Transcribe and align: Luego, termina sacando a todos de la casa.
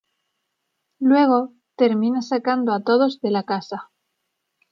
Luego, 0.99 1.53
termina 1.75 2.23
sacando 2.23 2.73
a 2.73 2.81
todos 2.83 3.21
de 3.21 3.29
la 3.29 3.43
casa. 3.43 3.91